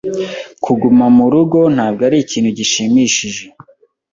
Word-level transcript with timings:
Kuguma 0.63 1.05
murugo 1.17 1.59
ntabwo 1.75 2.01
ari 2.07 2.17
ikintu 2.25 2.49
gishimishije. 2.57 3.43